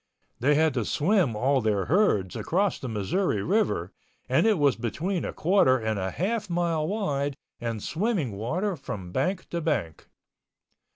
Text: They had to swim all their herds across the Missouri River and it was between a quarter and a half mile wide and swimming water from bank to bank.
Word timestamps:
They 0.39 0.55
had 0.55 0.73
to 0.73 0.83
swim 0.83 1.35
all 1.35 1.61
their 1.61 1.85
herds 1.85 2.35
across 2.35 2.79
the 2.79 2.89
Missouri 2.89 3.43
River 3.43 3.91
and 4.27 4.47
it 4.47 4.57
was 4.57 4.75
between 4.75 5.23
a 5.23 5.31
quarter 5.31 5.77
and 5.77 5.99
a 5.99 6.09
half 6.09 6.49
mile 6.49 6.87
wide 6.87 7.35
and 7.59 7.83
swimming 7.83 8.31
water 8.31 8.75
from 8.75 9.11
bank 9.11 9.47
to 9.51 9.61
bank. 9.61 10.07